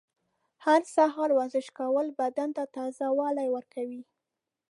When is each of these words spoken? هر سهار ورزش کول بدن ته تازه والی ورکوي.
هر 0.65 0.81
سهار 0.95 1.29
ورزش 1.39 1.67
کول 1.77 2.07
بدن 2.19 2.49
ته 2.55 2.63
تازه 2.77 3.05
والی 3.19 3.47
ورکوي. 3.55 4.01